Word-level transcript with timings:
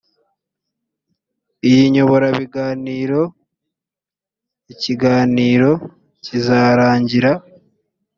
iyi 1.69 1.83
nyoborabiganiro 1.93 3.21
ikiganiro 4.73 5.71
kizarangira 6.23 7.31